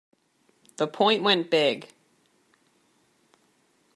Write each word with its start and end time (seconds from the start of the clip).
The 0.77 0.87
point 0.87 1.21
went 1.21 1.51
big. 1.51 1.93